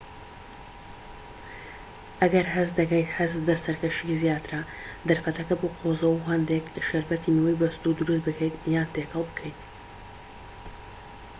ئەگەر 2.21 2.47
هەست 2.55 2.73
دەکەیت 2.79 3.09
حەزت 3.17 3.41
بە 3.47 3.55
سەرکەشیی 3.63 4.17
زیاترە 4.21 4.61
دەرفەتەکە 5.07 5.55
بقۆزەوە 5.61 6.19
هەندێك 6.31 6.65
شەربەتی 6.87 7.33
میوەی 7.35 7.59
بەستوو 7.61 7.97
دروست 7.99 8.23
بکەیت 8.27 8.55
یان 8.73 8.87
تێکەڵ 8.95 9.23
بکەیت 9.29 9.59